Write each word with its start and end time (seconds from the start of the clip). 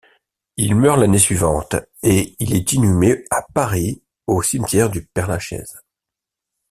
Il 0.57 0.73
meurt 0.73 0.97
l'année 0.99 1.19
suivante 1.19 1.75
et 2.01 2.35
il 2.39 2.55
est 2.55 2.73
inhumé 2.73 3.23
à 3.29 3.45
Paris 3.53 4.01
au 4.25 4.41
cimetière 4.41 4.89
du 4.89 5.05
Père-Lachaise. 5.05 5.79